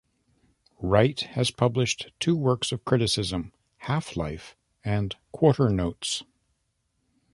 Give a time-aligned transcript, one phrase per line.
[0.79, 3.53] Wright has published two works of criticism,
[3.83, 6.23] "Halflife" and "Quarter Notes".